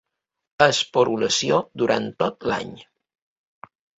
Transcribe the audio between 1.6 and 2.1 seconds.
durant